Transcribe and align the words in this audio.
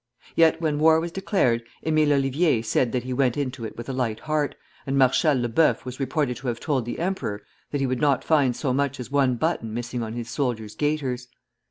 Yet 0.35 0.59
when 0.59 0.79
war 0.79 0.99
was 0.99 1.11
declared, 1.11 1.61
Émile 1.85 2.11
Ollivier 2.15 2.63
said 2.63 2.91
that 2.91 3.03
he 3.03 3.13
went 3.13 3.37
into 3.37 3.63
it 3.65 3.77
with 3.77 3.87
a 3.87 3.93
light 3.93 4.21
heart, 4.21 4.55
and 4.87 4.97
Marshal 4.97 5.37
Le 5.39 5.47
Buf 5.47 5.85
was 5.85 5.99
reported 5.99 6.37
to 6.37 6.47
have 6.47 6.59
told 6.59 6.85
the 6.85 6.97
emperor 6.97 7.43
that 7.69 7.81
he 7.81 7.85
would 7.85 8.01
not 8.01 8.23
find 8.23 8.55
so 8.55 8.73
much 8.73 8.99
as 8.99 9.11
one 9.11 9.35
button 9.35 9.71
missing 9.75 10.01
on 10.01 10.13
his 10.13 10.27
soldiers' 10.27 10.73
gaiters. 10.73 11.27